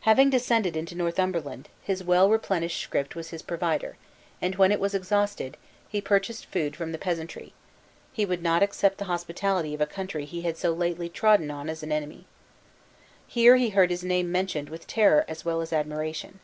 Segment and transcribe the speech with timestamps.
[0.00, 3.96] Having descended into Northumberland, his well replenished script was his provider;
[4.40, 5.56] and when it was exhausted,
[5.88, 7.52] he purchased food from the peasantry;
[8.12, 11.84] he would not accept the hospitality of a country he had so lately trodden as
[11.84, 12.26] an enemy.
[13.24, 16.40] Here he heard his name mentioned with terror as well as admiration.